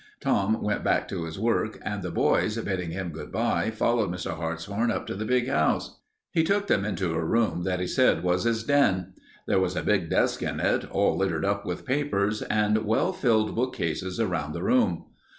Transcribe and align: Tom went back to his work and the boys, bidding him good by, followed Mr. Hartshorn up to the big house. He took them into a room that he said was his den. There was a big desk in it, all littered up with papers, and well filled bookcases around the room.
Tom 0.19 0.63
went 0.63 0.83
back 0.83 1.07
to 1.09 1.25
his 1.25 1.37
work 1.37 1.79
and 1.85 2.01
the 2.01 2.09
boys, 2.09 2.57
bidding 2.57 2.89
him 2.89 3.11
good 3.11 3.31
by, 3.31 3.69
followed 3.69 4.09
Mr. 4.09 4.35
Hartshorn 4.35 4.89
up 4.89 5.05
to 5.05 5.13
the 5.13 5.25
big 5.25 5.47
house. 5.47 5.99
He 6.31 6.43
took 6.43 6.65
them 6.65 6.83
into 6.83 7.13
a 7.13 7.23
room 7.23 7.61
that 7.65 7.79
he 7.79 7.85
said 7.85 8.23
was 8.23 8.45
his 8.45 8.63
den. 8.63 9.13
There 9.45 9.59
was 9.59 9.75
a 9.75 9.83
big 9.83 10.09
desk 10.09 10.41
in 10.41 10.59
it, 10.59 10.89
all 10.89 11.15
littered 11.19 11.45
up 11.45 11.67
with 11.67 11.85
papers, 11.85 12.41
and 12.41 12.83
well 12.83 13.13
filled 13.13 13.53
bookcases 13.53 14.19
around 14.19 14.53
the 14.53 14.63
room. 14.63 15.05